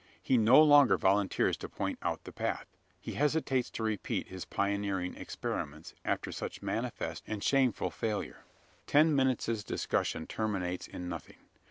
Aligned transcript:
He 0.19 0.35
no 0.35 0.63
longer 0.63 0.97
volunteers 0.97 1.57
to 1.57 1.69
point 1.69 1.99
out 2.01 2.23
the 2.23 2.31
path. 2.31 2.65
He 2.99 3.11
hesitates 3.13 3.69
to 3.69 3.83
repeat 3.83 4.29
his 4.29 4.45
pioneering 4.45 5.13
experiments 5.13 5.93
after 6.03 6.31
such 6.31 6.63
manifest 6.63 7.23
and 7.27 7.43
shameful 7.43 7.91
failure. 7.91 8.39
A 8.39 8.85
ten 8.89 9.15
minutes' 9.15 9.63
discussion 9.63 10.25
terminates 10.25 10.87
in 10.87 11.07
nothing. 11.07 11.37